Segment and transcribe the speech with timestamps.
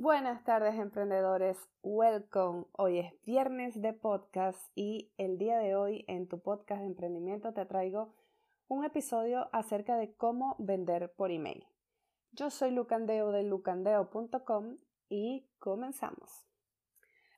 [0.00, 2.66] Buenas tardes emprendedores, welcome.
[2.70, 7.52] Hoy es viernes de podcast y el día de hoy en tu podcast de emprendimiento
[7.52, 8.14] te traigo
[8.68, 11.66] un episodio acerca de cómo vender por email.
[12.30, 14.76] Yo soy Lucandeo de lucandeo.com
[15.08, 16.46] y comenzamos.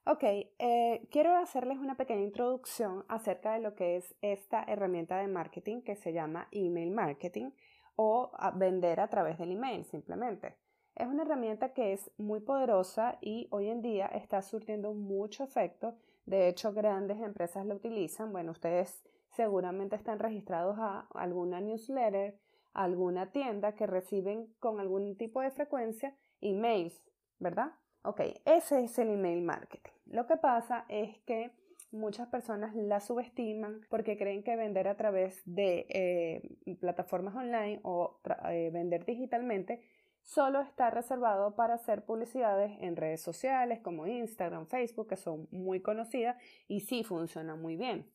[0.04, 5.28] Ok, eh, quiero hacerles una pequeña introducción acerca de lo que es esta herramienta de
[5.28, 7.52] marketing que se llama email marketing
[7.96, 10.58] o vender a través del email simplemente.
[10.94, 15.96] Es una herramienta que es muy poderosa y hoy en día está surtiendo mucho efecto.
[16.26, 18.32] De hecho, grandes empresas la utilizan.
[18.32, 22.38] Bueno, ustedes seguramente están registrados a alguna newsletter,
[22.72, 27.02] alguna tienda que reciben con algún tipo de frecuencia emails,
[27.38, 27.72] ¿verdad?
[28.02, 29.92] Ok, ese es el email marketing.
[30.06, 31.52] Lo que pasa es que
[31.92, 38.20] muchas personas la subestiman porque creen que vender a través de eh, plataformas online o
[38.48, 39.82] eh, vender digitalmente
[40.30, 45.80] solo está reservado para hacer publicidades en redes sociales como Instagram, Facebook, que son muy
[45.80, 48.08] conocidas y sí funcionan muy bien.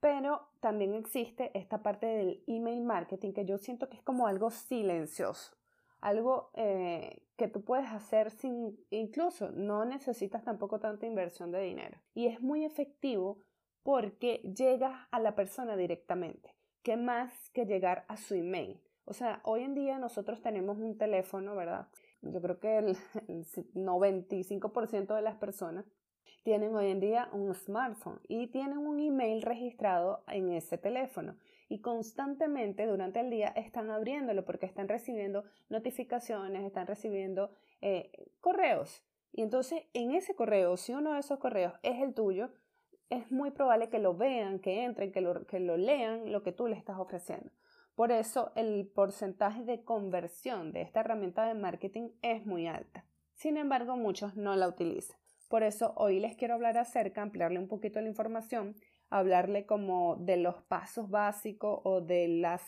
[0.00, 4.50] Pero también existe esta parte del email marketing que yo siento que es como algo
[4.50, 5.56] silencioso,
[6.00, 11.98] algo eh, que tú puedes hacer sin, incluso no necesitas tampoco tanta inversión de dinero.
[12.14, 13.38] Y es muy efectivo
[13.84, 18.80] porque llegas a la persona directamente, que más que llegar a su email.
[19.10, 21.88] O sea, hoy en día nosotros tenemos un teléfono, ¿verdad?
[22.20, 22.94] Yo creo que el
[23.74, 25.86] 95% de las personas
[26.44, 31.38] tienen hoy en día un smartphone y tienen un email registrado en ese teléfono
[31.70, 37.50] y constantemente durante el día están abriéndolo porque están recibiendo notificaciones, están recibiendo
[37.80, 39.02] eh, correos.
[39.32, 42.50] Y entonces en ese correo, si uno de esos correos es el tuyo,
[43.08, 46.52] es muy probable que lo vean, que entren, que lo, que lo lean lo que
[46.52, 47.50] tú le estás ofreciendo.
[47.98, 53.04] Por eso el porcentaje de conversión de esta herramienta de marketing es muy alta.
[53.34, 55.18] Sin embargo, muchos no la utilizan.
[55.48, 58.76] Por eso hoy les quiero hablar acerca, ampliarle un poquito la información,
[59.10, 62.62] hablarle como de los pasos básicos o de las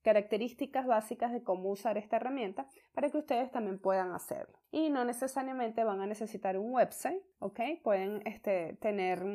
[0.00, 4.58] características básicas de cómo usar esta herramienta para que ustedes también puedan hacerlo.
[4.70, 7.60] Y no necesariamente van a necesitar un website, ¿ok?
[7.82, 9.26] Pueden este, tener,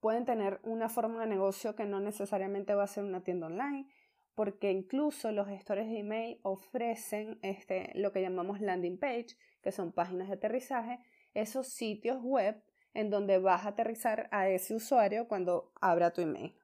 [0.00, 3.86] pueden tener una forma de negocio que no necesariamente va a ser una tienda online,
[4.34, 9.92] porque incluso los gestores de email ofrecen este, lo que llamamos landing page, que son
[9.92, 11.00] páginas de aterrizaje,
[11.34, 12.62] esos sitios web
[12.94, 16.56] en donde vas a aterrizar a ese usuario cuando abra tu email.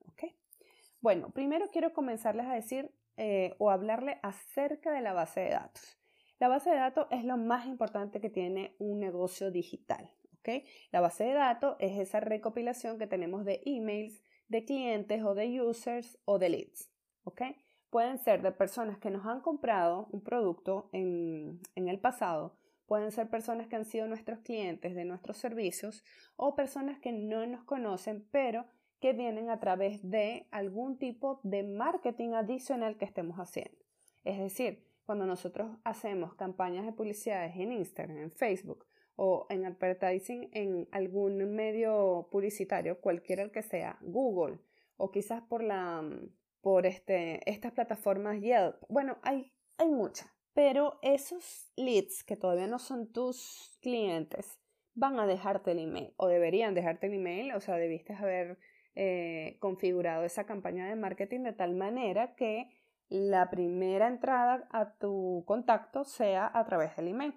[1.03, 5.99] Bueno, primero quiero comenzarles a decir eh, o hablarle acerca de la base de datos.
[6.41, 10.11] La base de datos es lo más importante que tiene un negocio digital.
[10.93, 15.61] La base de datos es esa recopilación que tenemos de emails, de clientes o de
[15.61, 16.91] users o de leads.
[17.91, 22.57] Pueden ser de personas que nos han comprado un producto en, en el pasado
[22.87, 26.05] Pueden ser personas que han sido nuestros clientes de nuestros servicios
[26.37, 28.65] o personas que no nos conocen, pero
[29.01, 33.77] que vienen a través de algún tipo de marketing adicional que estemos haciendo.
[34.25, 40.49] Es decir, cuando nosotros hacemos campañas de publicidad en Instagram, en Facebook o en advertising
[40.53, 44.61] en algún medio publicitario, cualquiera el que sea, Google
[44.97, 46.09] o quizás por la
[46.67, 48.75] por este, estas plataformas Yelp.
[48.89, 54.59] Bueno, hay, hay muchas pero esos leads que todavía no son tus clientes
[54.95, 58.59] van a dejarte el email o deberían dejarte el email, o sea, debiste haber
[58.95, 62.71] eh, configurado esa campaña de marketing de tal manera que
[63.11, 67.35] la primera entrada a tu contacto sea a través del email.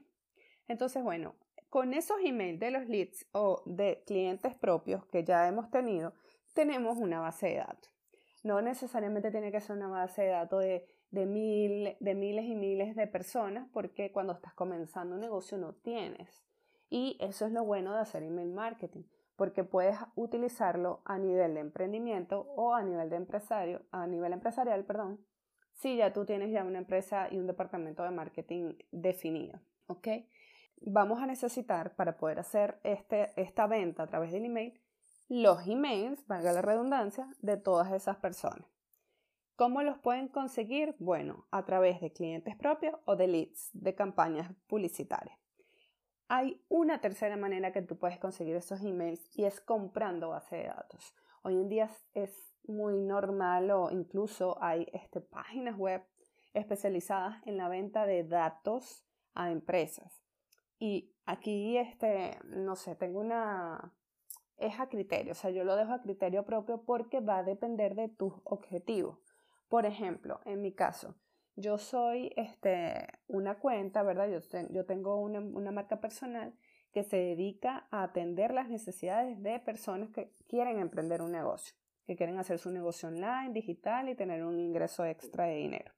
[0.70, 1.36] Entonces, bueno,
[1.68, 6.14] con esos emails de los leads o de clientes propios que ya hemos tenido,
[6.54, 7.99] tenemos una base de datos.
[8.44, 12.56] No necesariamente tiene que ser una base de datos de de, mil, de miles y
[12.56, 16.44] miles de personas porque cuando estás comenzando un negocio no tienes.
[16.90, 19.04] Y eso es lo bueno de hacer email marketing,
[19.36, 24.84] porque puedes utilizarlo a nivel de emprendimiento o a nivel de empresario, a nivel empresarial,
[24.86, 25.24] perdón,
[25.74, 30.08] si ya tú tienes ya una empresa y un departamento de marketing definido, ¿ok?
[30.82, 34.80] Vamos a necesitar para poder hacer este, esta venta a través del email
[35.30, 38.68] los emails, valga la redundancia, de todas esas personas.
[39.56, 40.96] ¿Cómo los pueden conseguir?
[41.00, 45.38] Bueno, a través de clientes propios o de leads, de campañas publicitarias.
[46.28, 50.68] Hay una tercera manera que tú puedes conseguir esos emails y es comprando base de
[50.68, 51.14] datos.
[51.44, 56.04] Hoy en día es muy normal o incluso hay este, páginas web
[56.54, 60.24] especializadas en la venta de datos a empresas.
[60.80, 63.94] Y aquí, este, no sé, tengo una...
[64.60, 67.96] Es a criterio, o sea, yo lo dejo a criterio propio porque va a depender
[67.96, 69.18] de tus objetivos.
[69.70, 71.16] Por ejemplo, en mi caso,
[71.56, 74.30] yo soy este, una cuenta, ¿verdad?
[74.72, 76.54] Yo, tengo una, una marca personal
[76.94, 82.16] que se dedica a atender las necesidades de personas que quieren emprender un negocio, que
[82.16, 85.92] quieren hacer su negocio online, digital y tener un ingreso extra de dinero.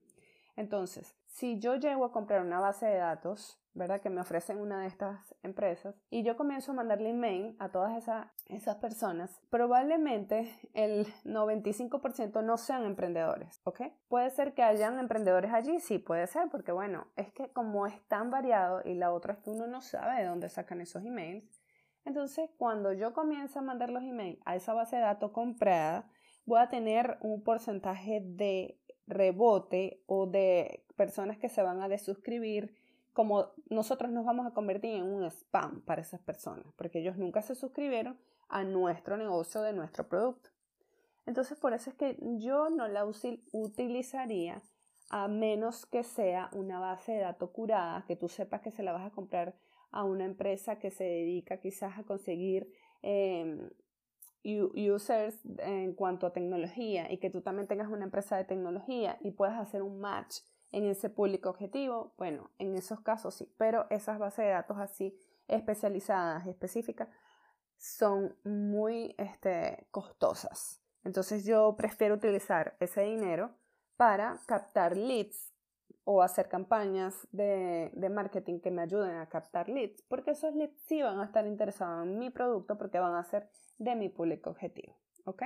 [0.55, 4.01] Entonces, si yo llego a comprar una base de datos, ¿verdad?
[4.01, 8.05] Que me ofrecen una de estas empresas y yo comienzo a mandarle email a todas
[8.47, 13.81] esas personas, probablemente el 95% no sean emprendedores, ¿ok?
[14.07, 18.07] Puede ser que hayan emprendedores allí, sí, puede ser, porque bueno, es que como es
[18.07, 21.61] tan variado y la otra es que uno no sabe de dónde sacan esos emails,
[22.03, 26.09] entonces cuando yo comienzo a mandar los emails a esa base de datos comprada,
[26.45, 32.75] voy a tener un porcentaje de rebote o de personas que se van a desuscribir,
[33.13, 37.41] como nosotros nos vamos a convertir en un spam para esas personas, porque ellos nunca
[37.41, 38.17] se suscribieron
[38.47, 40.49] a nuestro negocio de nuestro producto.
[41.25, 44.61] Entonces, por eso es que yo no la utilizaría
[45.09, 48.93] a menos que sea una base de datos curada, que tú sepas que se la
[48.93, 49.55] vas a comprar
[49.91, 52.71] a una empresa que se dedica quizás a conseguir
[53.01, 53.69] em,
[54.43, 59.31] users en cuanto a tecnología y que tú también tengas una empresa de tecnología y
[59.31, 60.37] puedas hacer un match
[60.71, 65.17] en ese público objetivo, bueno, en esos casos sí, pero esas bases de datos así
[65.47, 67.09] especializadas, específicas,
[67.77, 70.81] son muy este, costosas.
[71.03, 73.55] Entonces yo prefiero utilizar ese dinero
[73.97, 75.51] para captar leads
[76.03, 80.79] o hacer campañas de, de, marketing que me ayuden a captar leads, porque esos leads
[80.85, 84.49] sí van a estar interesados en mi producto porque van a ser de mi público
[84.49, 84.97] objetivo.
[85.25, 85.43] ¿Ok?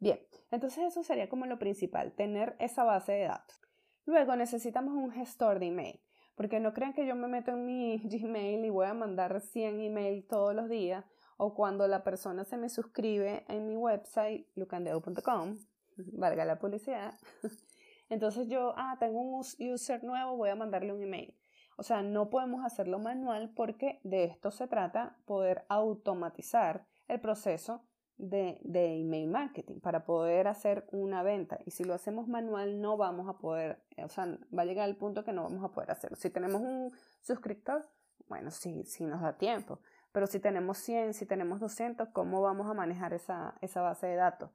[0.00, 0.20] Bien,
[0.50, 3.60] entonces eso sería como lo principal, tener esa base de datos.
[4.06, 6.00] Luego necesitamos un gestor de email,
[6.34, 9.80] porque no crean que yo me meto en mi Gmail y voy a mandar 100
[9.80, 11.04] emails todos los días,
[11.36, 15.56] o cuando la persona se me suscribe en mi website, lucandeo.com,
[16.12, 17.14] valga la publicidad,
[18.08, 21.34] entonces yo, ah, tengo un user nuevo, voy a mandarle un email.
[21.76, 27.84] O sea, no podemos hacerlo manual porque de esto se trata, poder automatizar el proceso
[28.16, 31.58] de, de, email marketing para poder hacer una venta.
[31.64, 34.96] Y si lo hacemos manual, no vamos a poder, o sea, va a llegar el
[34.96, 36.16] punto que no vamos a poder hacerlo.
[36.16, 37.88] Si tenemos un suscriptor,
[38.28, 39.80] bueno, sí, sí nos da tiempo.
[40.12, 44.14] Pero si tenemos 100, si tenemos 200, ¿cómo vamos a manejar esa, esa base de
[44.14, 44.50] datos?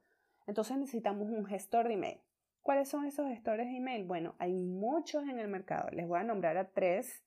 [0.46, 2.20] Entonces necesitamos un gestor de email.
[2.62, 4.06] ¿Cuáles son esos gestores de email?
[4.06, 5.90] Bueno, hay muchos en el mercado.
[5.90, 7.22] Les voy a nombrar a tres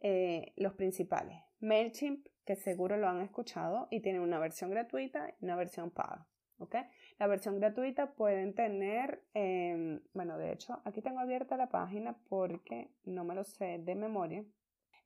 [0.00, 1.38] eh, los principales.
[1.60, 6.26] MailChimp, que seguro lo han escuchado y tiene una versión gratuita y una versión paga.
[6.58, 6.82] ¿okay?
[7.18, 12.90] La versión gratuita pueden tener, em, bueno, de hecho, aquí tengo abierta la página porque
[13.04, 14.44] no me lo sé de memoria.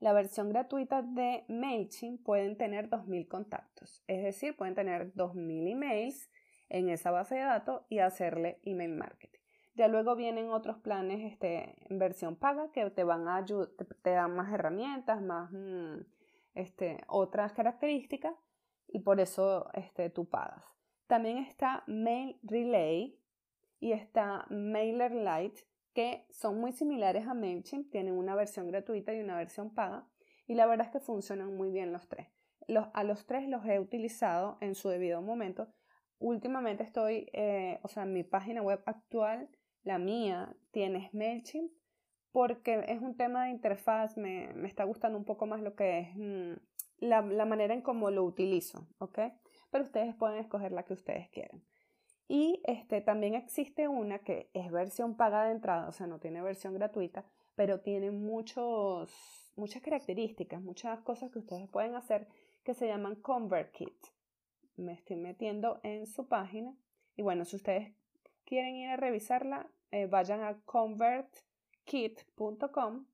[0.00, 6.30] La versión gratuita de MailChimp pueden tener 2.000 contactos, es decir, pueden tener 2.000 emails
[6.68, 9.38] en esa base de datos y hacerle email marketing.
[9.76, 14.36] Ya luego vienen otros planes este, en versión paga que te van a te, dan
[14.36, 16.00] más herramientas, más mm,
[16.54, 18.34] este, otras características
[18.88, 20.64] y por eso este, tú pagas.
[21.06, 23.18] También está Mail Relay
[23.80, 29.36] y está MailerLite que son muy similares a MailChimp, tienen una versión gratuita y una
[29.36, 30.08] versión paga
[30.46, 32.28] y la verdad es que funcionan muy bien los tres.
[32.66, 35.68] Los, a los tres los he utilizado en su debido momento.
[36.18, 39.48] Últimamente estoy, eh, o sea, en mi página web actual
[39.82, 41.70] la mía tiene MailChimp
[42.34, 46.16] porque es un tema de interfaz, me, está gustando un poco más lo que es
[46.16, 46.54] mm,
[46.98, 49.20] la, manera en cómo lo utilizo, ¿ok?
[49.70, 51.62] Pero ustedes pueden escoger la que ustedes quieran.
[52.26, 56.42] Y este, también existe una que es versión paga de entrada, o sea, no tiene
[56.42, 57.24] versión gratuita,
[57.54, 62.26] pero tiene muchos, muchas características, muchas cosas que ustedes pueden hacer
[62.64, 64.08] que se llaman ConvertKit.
[64.74, 66.74] Me estoy metiendo en su página
[67.14, 67.94] y bueno, si ustedes
[68.44, 70.58] quieren ir a revisarla, eh, vayan a
[71.84, 73.06] convertkit.com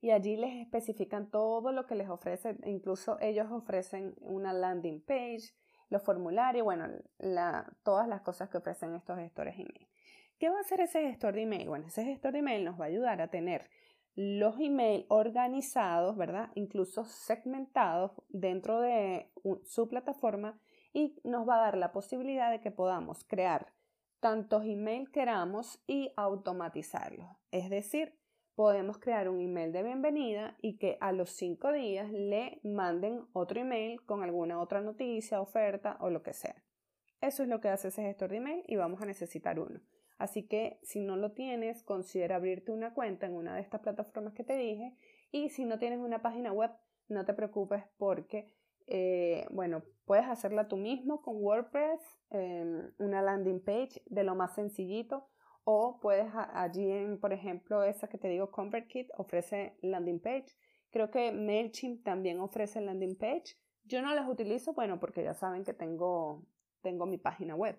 [0.00, 5.54] y allí les especifican todo lo que les ofrece, incluso ellos ofrecen una landing page,
[5.90, 6.88] los formularios, bueno,
[7.84, 9.88] todas las cosas que ofrecen estos gestores de email.
[10.38, 11.68] ¿Qué va a hacer ese gestor de email?
[11.68, 13.70] Bueno, ese gestor de email nos va a ayudar a tener
[14.16, 16.50] los emails organizados, ¿verdad?
[16.56, 19.30] Incluso segmentados dentro de
[19.64, 20.58] su plataforma
[20.92, 23.72] y nos va a dar la posibilidad de que podamos crear
[24.18, 27.41] tantos emails queramos y automatizarlos.
[27.52, 28.18] Es decir,
[28.54, 33.60] podemos crear un email de bienvenida y que a los cinco días le manden otro
[33.60, 36.64] email con alguna otra noticia, oferta o lo que sea.
[37.20, 39.82] Eso es lo que hace ese gestor de email y vamos a necesitar uno.
[40.16, 44.32] Así que si no lo tienes, considera abrirte una cuenta en una de estas plataformas
[44.32, 44.96] que te dije
[45.30, 46.70] y si no tienes una página web,
[47.08, 48.50] no te preocupes porque
[48.86, 54.54] eh, bueno, puedes hacerla tú mismo con WordPress, em, una landing page de lo más
[54.54, 55.28] sencillito,
[55.64, 60.46] O puedes allí en, por ejemplo, esa que te digo, ConvertKit ofrece landing page.
[60.90, 63.56] Creo que MailChimp también ofrece landing page.
[63.84, 66.44] Yo no las utilizo, bueno, porque ya saben que tengo,
[66.82, 67.78] tengo mi página web.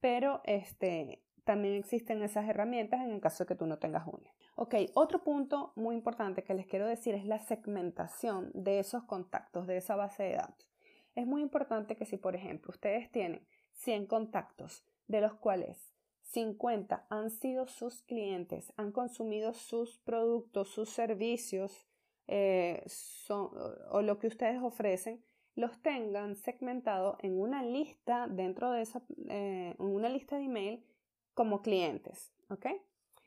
[0.00, 4.30] Pero este, también existen esas herramientas en el caso de que tú no tengas una.
[4.56, 9.66] Ok, otro punto muy importante que les quiero decir es la segmentación de esos contactos,
[9.66, 10.66] de esa base de datos.
[11.14, 15.95] Es muy importante que si, por ejemplo, ustedes tienen 100 contactos, de los cuales
[16.26, 21.86] 50 han sido sus clientes, han consumido sus productos, sus servicios
[22.26, 22.84] eh,
[23.28, 29.74] o lo que ustedes ofrecen, los tengan segmentado en una lista dentro de esa, eh,
[29.78, 30.84] una lista de email
[31.34, 32.66] como clientes, ¿ok?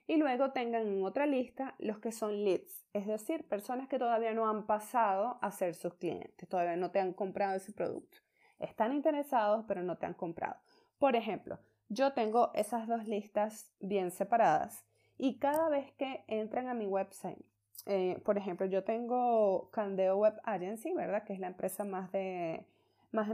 [0.06, 4.34] Y luego tengan en otra lista los que son leads, es decir, personas que todavía
[4.34, 8.18] no han pasado a ser sus clientes, todavía no te han comprado ese producto.
[8.60, 10.60] Están interesados, pero no te han comprado.
[10.98, 14.86] Por ejemplo, yo tengo esas dos listas bien separadas
[15.18, 17.44] y cada vez que entran a mi website,
[17.86, 21.24] eh, por ejemplo, yo tengo Candeo Web Agency, ¿verdad?
[21.24, 22.66] Que es la empresa más de,
[23.12, 23.30] más,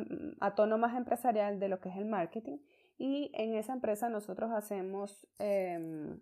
[0.55, 2.57] tono más empresarial de lo que es el marketing.
[2.97, 6.19] Y en esa empresa nosotros hacemos em,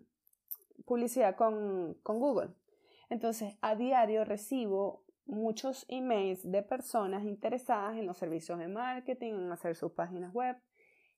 [0.84, 2.50] publicidad con, con Google.
[3.08, 9.52] Entonces, a diario recibo muchos emails de personas interesadas en los servicios de marketing, en
[9.52, 10.56] hacer sus páginas web,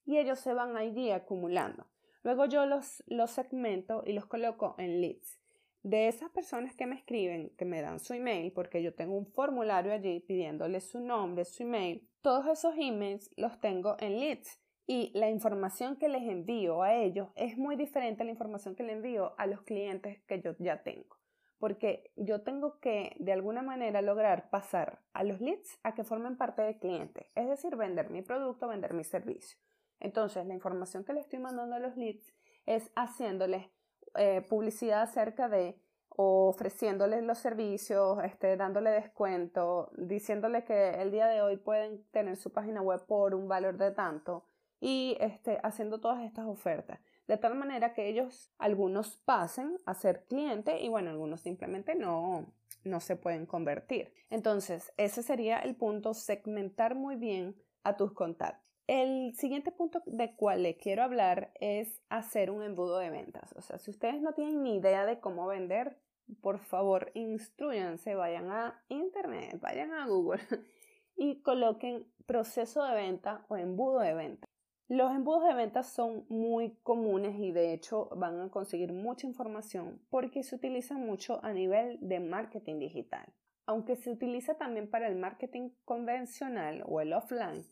[0.07, 1.87] y ellos se van allí acumulando.
[2.23, 5.39] Luego yo los, los segmento y los coloco en leads.
[5.83, 9.27] De esas personas que me escriben, que me dan su email, porque yo tengo un
[9.27, 15.11] formulario allí pidiéndoles su nombre, su email, todos esos emails los tengo en leads y
[15.15, 18.95] la información que les envío a ellos es muy diferente a la información que le
[18.95, 21.17] envío a los clientes que yo ya tengo.
[21.59, 26.37] Porque yo tengo que de alguna manera lograr pasar a los leads a que formen
[26.37, 29.59] parte del cliente, es decir, vender mi producto, vender mi servicio.
[30.01, 32.35] Entonces, la información que le estoy mandando a los leads
[32.67, 33.67] es haciéndoles
[34.15, 41.43] eh, publicidad acerca de ofreciéndoles los servicios, este, dándole descuento, diciéndole que el día de
[41.43, 44.47] hoy pueden tener su página web por un valor de tanto
[44.81, 47.01] y este, haciendo todas estas ofertas.
[47.29, 52.47] De tal manera que ellos, algunos pasen a ser cliente y bueno, algunos simplemente no,
[52.85, 54.13] no se pueden convertir.
[54.31, 58.66] Entonces, ese sería el punto, segmentar muy bien a tus contactos.
[58.87, 63.53] El siguiente punto de cual le quiero hablar es hacer un embudo de ventas.
[63.57, 65.99] O sea, si ustedes no tienen ni idea de cómo vender,
[66.41, 70.41] por favor, instruyanse, vayan a internet, vayan a Google
[71.17, 74.47] y coloquen proceso de venta o embudo de venta.
[74.89, 80.01] Los embudos de venta son muy comunes y de hecho van a conseguir mucha información
[80.11, 83.33] porque se utilizan mucho a nivel de marketing digital.
[83.67, 87.65] Aunque se utiliza también para el marketing convencional o el offline,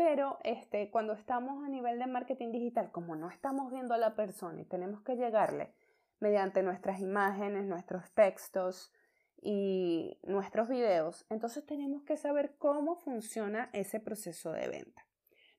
[0.00, 4.14] pero este, cuando estamos a nivel de marketing digital, como no estamos viendo a la
[4.14, 5.74] persona y tenemos que llegarle
[6.20, 8.94] mediante nuestras imágenes, nuestros textos
[9.42, 15.06] y nuestros videos, entonces tenemos que saber cómo funciona ese proceso de venta.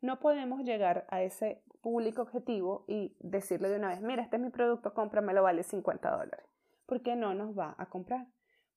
[0.02, 4.42] No podemos llegar a ese público objetivo y decirle de una vez, mira, este es
[4.42, 6.48] mi producto, cómpramelo, vale 50 dólares,
[6.88, 8.26] porque no nos va a comprar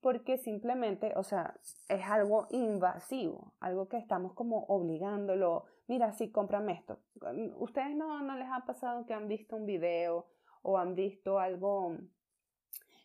[0.05, 1.55] porque simplemente, o sea,
[1.89, 7.01] es algo invasivo, algo que estamos como obligándolo, mira, sí, cómprame esto.
[7.57, 10.27] ¿Ustedes no, no les ha pasado que han visto un video
[10.61, 11.97] o han visto algo,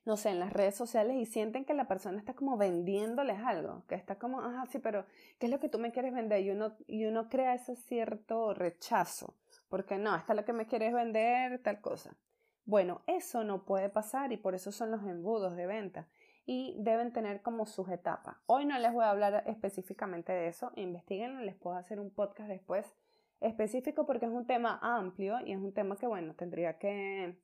[0.03, 3.85] no sé, en las redes sociales y sienten que la persona está como vendiéndoles algo,
[3.87, 5.05] que está como, ajá, sí, pero
[5.39, 6.41] ¿qué es lo que tú me quieres vender?
[6.41, 9.35] Y uno, y uno crea ese cierto rechazo,
[9.69, 12.17] porque no, esta es lo que me quieres vender, tal cosa.
[12.65, 16.09] Bueno, eso no puede pasar y por eso son los embudos de venta
[16.51, 18.35] y deben tener como sus etapas.
[18.47, 22.49] Hoy no les voy a hablar específicamente de eso, investiguen, les puedo hacer un podcast
[22.49, 22.91] después
[23.39, 27.37] específico porque es un tema amplio y es un tema que, bueno, tendría que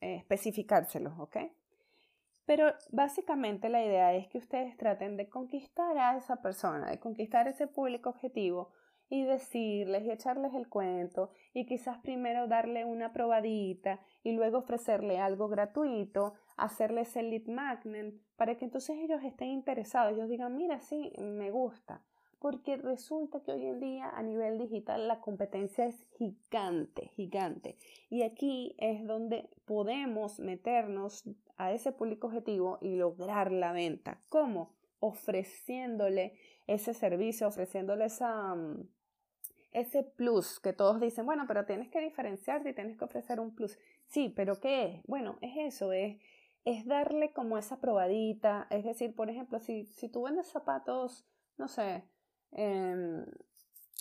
[0.00, 1.38] eh, especificárselo, ¿ok?
[2.44, 7.48] Pero básicamente la idea es que ustedes traten de conquistar a esa persona, de conquistar
[7.48, 8.70] ese público objetivo
[9.08, 15.18] y decirles y echarles el cuento y quizás primero darle una probadita y luego ofrecerle
[15.18, 20.80] algo gratuito, hacerles el lead magnet para que entonces ellos estén interesados, ellos digan, mira,
[20.80, 22.02] sí, me gusta.
[22.38, 27.78] Porque resulta que hoy en día a nivel digital la competencia es gigante, gigante.
[28.10, 31.24] Y aquí es donde podemos meternos
[31.56, 34.20] a ese público objetivo y lograr la venta.
[34.28, 34.74] ¿Cómo?
[35.00, 36.34] Ofreciéndole
[36.66, 38.88] ese servicio, ofreciéndole esa, mm,
[39.76, 43.54] ese plus que todos dicen, bueno, pero tienes que diferenciarte y tienes que ofrecer un
[43.54, 43.78] plus.
[44.06, 45.02] Sí, pero ¿qué es?
[45.04, 46.16] Bueno, es eso, es,
[46.64, 48.66] es darle como esa probadita.
[48.70, 51.26] Es decir, por ejemplo, si, si tú vendes zapatos,
[51.58, 52.04] no sé,
[52.52, 53.26] em,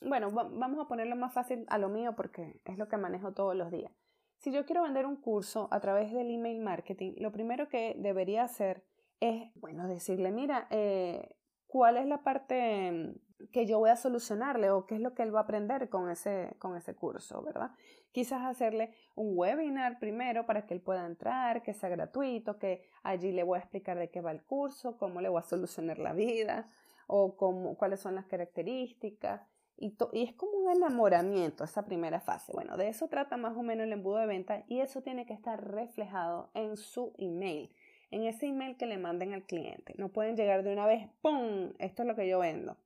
[0.05, 3.53] bueno, vamos a ponerlo más fácil a lo mío porque es lo que manejo todos
[3.53, 3.91] los días.
[4.37, 8.43] Si yo quiero vender un curso a través del email marketing, lo primero que debería
[8.43, 8.85] hacer
[9.19, 11.35] es, bueno, decirle, mira, eh,
[11.67, 15.23] ¿cuál es la parte mm, que yo voy a solucionarle o qué es lo que
[15.23, 17.71] él va a aprender con ese, con ese curso, ¿verdad?
[18.11, 23.31] Quizás hacerle un webinar primero para que él pueda entrar, que sea gratuito, que allí
[23.31, 26.13] le voy a explicar de qué va el curso, cómo le voy a solucionar la
[26.13, 26.69] vida
[27.07, 29.41] o cómo, cuáles son las características.
[29.77, 32.53] Y, y, es como un enamoramiento esa primera fase.
[32.53, 35.33] Bueno, de eso trata más o menos el embudo de venta y eso tiene que
[35.33, 37.75] estar reflejado en su email,
[38.11, 39.93] en ese email que le manden al cliente.
[39.97, 41.73] No pueden llegar de una vez, ¡pum!
[41.79, 42.77] Esto es lo que yo vendo,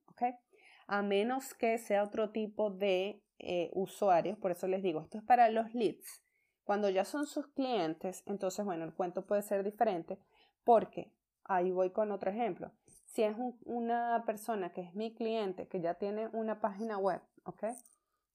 [0.86, 5.24] A menos que sea otro tipo de eh, usuarios, por eso les digo, esto es
[5.24, 6.22] para los leads.
[6.64, 10.18] Cuando ya son sus clientes, entonces, bueno, el cuento puede ser diferente
[10.64, 11.12] porque,
[11.44, 12.72] ahí voy con otro ejemplo,
[13.06, 13.34] si es
[13.64, 17.64] una persona que es mi cliente, que ya tiene una página web, ¿ok?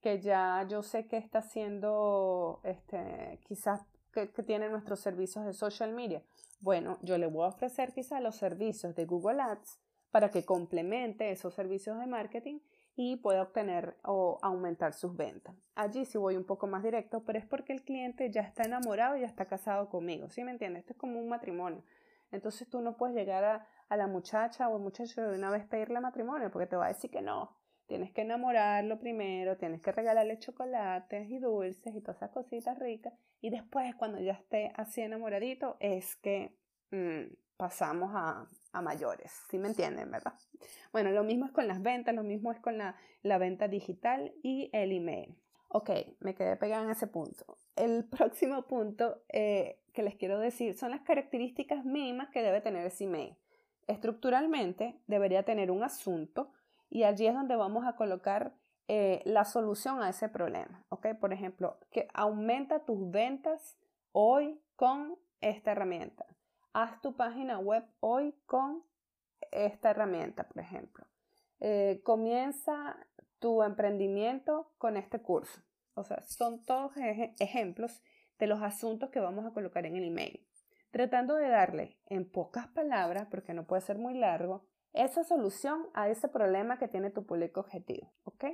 [0.01, 5.53] Que ya yo sé que está haciendo, este, quizás que, que tiene nuestros servicios de
[5.53, 6.23] social media.
[6.59, 9.79] Bueno, yo le voy a ofrecer quizás los servicios de Google Ads
[10.15, 12.59] para que complemente esos servicios de marketing
[12.95, 15.53] y pueda obtener o aumentar sus ventas.
[15.75, 19.17] Allí sí voy un poco más directo, pero es porque el cliente ya está enamorado
[19.17, 20.29] y ya está casado conmigo.
[20.29, 20.83] ¿Sí me entiendes?
[20.83, 21.83] Esto es como un matrimonio.
[22.31, 23.43] Entonces tú no puedes llegar
[23.89, 26.93] a, la muchacha o el muchacho de una vez pedirle matrimonio porque te va a
[26.93, 27.53] decir que no.
[27.85, 33.11] Tienes que enamorarlo primero, tienes que regalarle chocolates y dulces y todas esas cositas ricas.
[33.41, 36.55] Y después, cuando ya esté así enamoradito, es que
[36.91, 39.31] mm, pasamos a, a mayores.
[39.49, 40.33] ¿Sí me entienden, verdad?
[40.91, 44.33] Bueno, lo mismo es con las ventas, lo mismo es con la, la venta digital
[44.43, 45.35] y el email.
[45.69, 45.89] Ok,
[46.19, 47.57] me quedé pegada en ese punto.
[47.75, 52.85] El próximo punto eh, que les quiero decir son las características mínimas que debe tener
[52.85, 53.37] ese email.
[53.87, 56.51] Estructuralmente debería tener un asunto
[56.89, 58.53] y allí es donde vamos a colocar
[58.87, 60.83] eh, la solución a ese problema.
[60.89, 61.07] ¿ok?
[61.19, 63.77] Por ejemplo, que aumenta tus ventas
[64.11, 66.25] hoy con esta herramienta
[66.75, 68.83] haz tu página web hoy con
[69.51, 71.07] esta herramienta, por ejemplo.
[71.61, 72.97] Eh, comienza
[73.39, 75.61] tu emprendimiento con este curso.
[75.93, 76.91] O sea, son todos
[77.39, 78.03] ejemplos
[78.37, 80.45] de los asuntos que vamos a colocar en el email.
[80.91, 86.09] Tratando de darle en pocas palabras, porque no puede ser muy largo, esa solución a
[86.09, 88.13] ese problema que tiene tu público objetivo.
[88.25, 88.45] ¿Ok?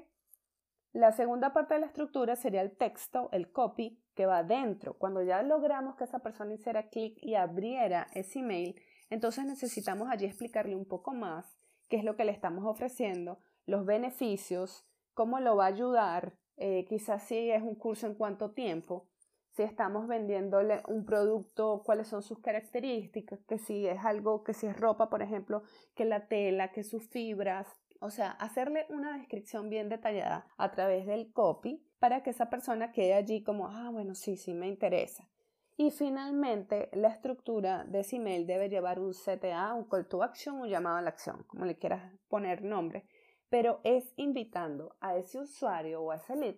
[0.93, 4.95] La segunda parte de la estructura sería el texto, el copy, que va dentro.
[4.95, 8.75] Cuando ya logramos que esa persona hiciera clic y abriera ese email,
[9.09, 13.85] entonces necesitamos allí explicarle un poco más qué es lo que le estamos ofreciendo, los
[13.85, 19.07] beneficios, cómo lo va a ayudar, eh, quizás si es un curso en cuánto tiempo,
[19.51, 24.67] si estamos vendiéndole un producto, cuáles son sus características, que si es algo, que si
[24.67, 27.67] es ropa, por ejemplo, que la tela, que sus fibras,
[28.01, 32.91] o sea, hacerle una descripción bien detallada a través del copy para que esa persona
[32.91, 35.29] quede allí como, ah, bueno, sí, sí, me interesa.
[35.77, 40.61] Y finalmente, la estructura de ese email debe llevar un CTA, un call to action,
[40.61, 43.05] un llamado a la acción, como le quieras poner nombre,
[43.49, 46.55] pero es invitando a ese usuario o a ese lead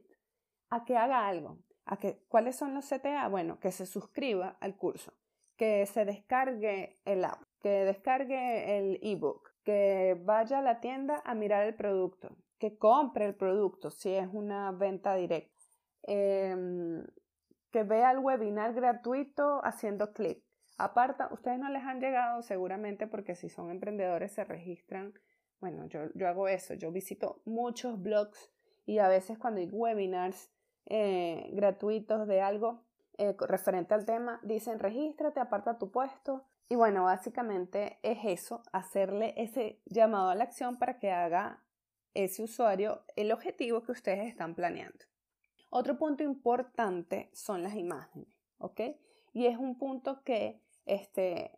[0.69, 1.59] a que haga algo.
[1.85, 3.27] A que, ¿Cuáles son los CTA?
[3.27, 5.13] Bueno, que se suscriba al curso,
[5.57, 11.33] que se descargue el app, que descargue el ebook, que vaya a la tienda a
[11.35, 15.63] mirar el producto, que compre el producto si es una venta directa,
[16.03, 17.05] em,
[17.71, 20.43] que vea el webinar gratuito haciendo clic.
[20.77, 25.13] Aparta, ustedes no les han llegado seguramente porque si son emprendedores se registran.
[25.59, 28.51] Bueno, yo, yo hago eso, yo visito muchos blogs
[28.85, 30.51] y a veces cuando hay webinars
[30.85, 32.83] eh, gratuitos de algo
[33.17, 39.35] eh, referente al tema, dicen regístrate, aparta tu puesto, y bueno, básicamente es eso, hacerle
[39.37, 41.63] ese llamado a la acción para que haga
[42.15, 45.05] ese usuario el objetivo que ustedes están planeando.
[45.69, 48.81] Otro punto importante son las imágenes, ¿ok?
[49.33, 51.51] Y es un punto que este,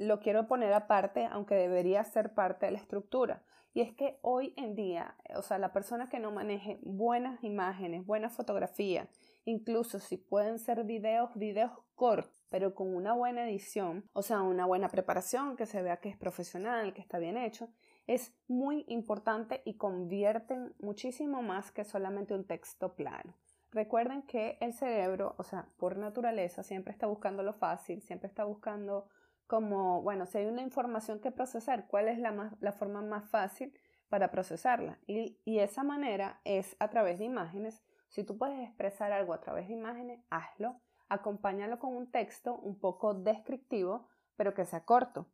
[0.00, 3.44] lo quiero poner aparte, aunque debería ser parte de la estructura.
[3.72, 8.04] Y es que hoy en día, o sea, la persona que no maneje buenas imágenes,
[8.04, 9.08] buena fotografía,
[9.44, 14.66] incluso si pueden ser videos, videos cortos, pero con una buena edición, o sea, una
[14.66, 17.68] buena preparación, que se vea que es profesional, que está bien hecho,
[18.06, 23.34] es muy importante y convierten muchísimo más que solamente un texto plano.
[23.70, 28.44] Recuerden que el cerebro, o sea, por naturaleza, siempre está buscando lo fácil, siempre está
[28.44, 29.08] buscando
[29.46, 33.76] como, bueno, si hay una información que procesar, ¿cuál es la, la forma más fácil
[34.08, 35.00] para procesarla?
[35.06, 37.82] Y esa manera es a través de imágenes.
[38.08, 40.80] Si tú puedes expresar algo a través de imágenes, hazlo
[41.14, 45.26] acompáñalo con un texto un poco descriptivo, pero que sea corto.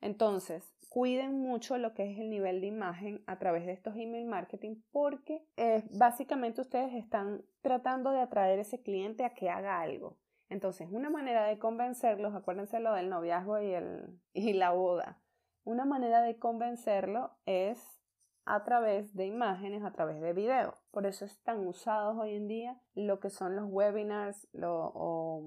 [0.00, 4.26] Entonces, cuiden mucho lo que es el nivel de imagen a través de estos email
[4.26, 5.46] marketing porque
[5.90, 10.18] básicamente ustedes están tratando de atraer a ese cliente a que haga algo.
[10.50, 15.20] Entonces, una manera de convencerlos, acuérdense lo del noviazgo y, el, y la boda,
[15.64, 18.03] una manera de convencerlo es
[18.46, 20.74] a través de imágenes, a través de video.
[20.90, 25.42] Por eso están usados hoy en día lo que son los webinars o,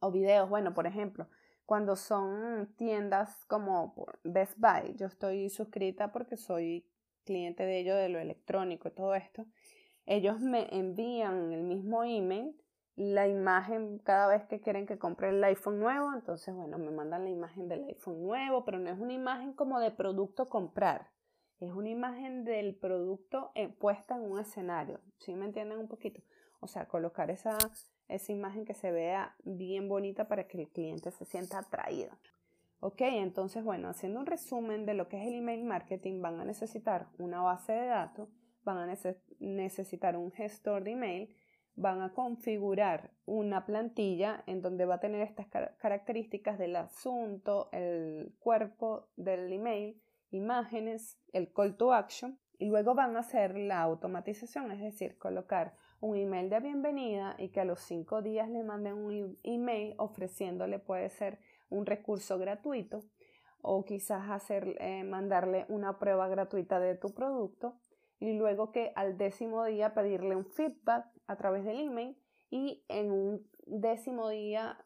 [0.00, 0.48] o videos.
[0.48, 1.28] Bueno, por ejemplo,
[1.66, 6.86] cuando son tiendas como Best Buy, yo estoy suscrita porque soy
[7.24, 9.46] cliente de ellos de lo electrónico y todo esto.
[10.06, 12.56] Ellos me envían el mismo email
[12.96, 17.24] la imagen cada vez que quieren que compre el iPhone nuevo, entonces bueno, me mandan
[17.24, 21.08] la imagen del iPhone nuevo, pero no es una imagen como de producto comprar,
[21.60, 26.22] es una imagen del producto eh, puesta en un escenario, ¿sí me entienden un poquito?
[26.60, 27.58] O sea, colocar esa,
[28.08, 32.10] esa imagen que se vea bien bonita para que el cliente se sienta atraído.
[32.80, 36.44] Ok, entonces bueno, haciendo un resumen de lo que es el email marketing, van a
[36.44, 38.30] necesitar una base de datos,
[38.62, 38.96] van a
[39.38, 41.36] necesitar un gestor de email,
[41.76, 45.46] van a configurar una plantilla en donde va a tener estas
[45.78, 53.16] características del asunto, el cuerpo del email, imágenes, el call to action y luego van
[53.16, 57.80] a hacer la automatización, es decir, colocar un email de bienvenida y que a los
[57.80, 61.38] cinco días le manden un email ofreciéndole puede ser
[61.68, 63.02] un recurso gratuito
[63.62, 67.78] o quizás hacer, eh, mandarle una prueba gratuita de tu producto
[68.18, 72.16] y luego que al décimo día pedirle un feedback a través del email
[72.50, 74.78] y en un décimo día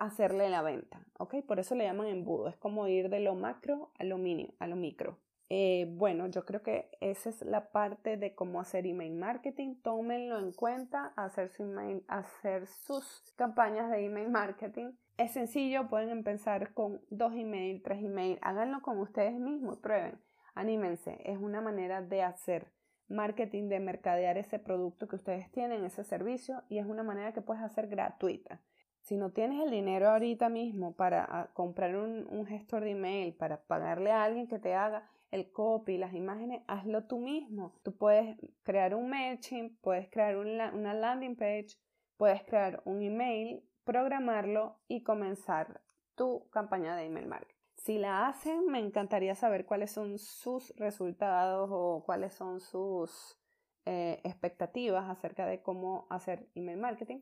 [0.00, 1.36] hacerle la venta, ¿ok?
[1.46, 4.66] Por eso le llaman embudo, es como ir de lo macro a lo, mini, a
[4.66, 5.18] lo micro.
[5.48, 9.76] Eh, bueno, yo creo que esa es la parte de cómo hacer email marketing.
[9.82, 11.64] Tómenlo en cuenta, hacer, su
[12.08, 14.92] hacer sus campañas de email marketing.
[15.16, 18.38] Es sencillo, pueden empezar con dos email, tres email.
[18.42, 20.20] Háganlo con ustedes mismos, prueben.
[20.54, 22.72] Anímense, es una manera de hacer
[23.08, 27.42] marketing, de mercadear ese producto que ustedes tienen, ese servicio, y es una manera que
[27.42, 28.60] puedes hacer gratuita.
[29.00, 33.62] Si no tienes el dinero ahorita mismo para ah, comprar un, gestor de email, para
[33.62, 37.78] pagarle a alguien que te haga el copy, las imágenes, hazlo tú mismo.
[37.84, 41.76] Tú puedes crear un MailChimp, puedes crear una landing page,
[42.16, 45.80] puedes crear un email, programarlo y comenzar
[46.16, 47.55] tu campaña de email marketing.
[47.86, 53.38] Si la hacen, me encantaría saber cuáles son sus resultados o cuáles son sus
[53.84, 57.20] eh, expectativas acerca de cómo hacer email marketing.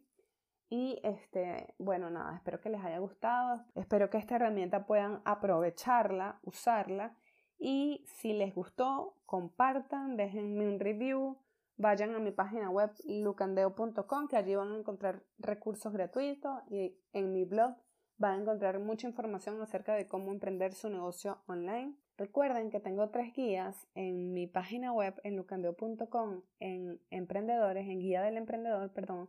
[0.70, 3.62] Y este, bueno, nada, espero que les haya gustado.
[3.74, 7.14] Espero que esta herramienta puedan aprovecharla, usarla.
[7.58, 11.42] Y si les gustó, compartan, déjenme un review,
[11.76, 17.34] vayan a mi página web lucandeo.com, que allí van a encontrar recursos gratuitos y en
[17.34, 17.76] mi blog
[18.22, 21.94] va a encontrar mucha información acerca de cómo emprender su negocio online.
[22.16, 28.22] Recuerden que tengo tres guías en mi página web en lucandeo.com en emprendedores, en guía
[28.22, 29.28] del emprendedor, perdón.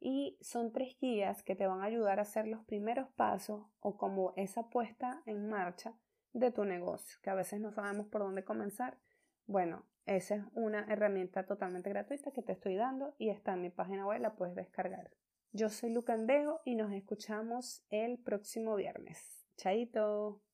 [0.00, 3.96] Y son tres guías que te van a ayudar a hacer los primeros pasos o
[3.96, 5.94] como esa puesta en marcha
[6.32, 8.98] de tu negocio, que a veces no sabemos por dónde comenzar.
[9.46, 13.70] Bueno, esa es una herramienta totalmente gratuita que te estoy dando y está en mi
[13.70, 15.10] página web, la puedes descargar.
[15.52, 19.18] Yo soy Lucandeo y nos escuchamos el próximo viernes.
[19.56, 20.40] Chaito.